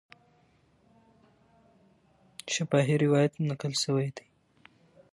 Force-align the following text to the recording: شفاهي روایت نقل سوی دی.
شفاهي 2.53 2.95
روایت 3.05 3.33
نقل 3.47 3.73
سوی 3.83 4.09
دی. 4.15 4.25